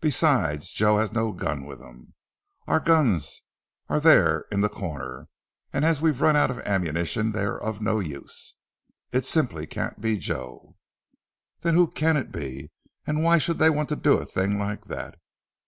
[0.00, 2.14] Besides, Joe had no gun with him.
[2.66, 3.44] Our guns
[3.88, 5.28] are there in the corner,
[5.72, 8.56] and as we've run out of ammunition they are no use.
[9.12, 10.74] It simply can't be Joe."
[11.60, 12.72] "Then who can it be?
[13.06, 15.20] And why should he want to do a thing like that?"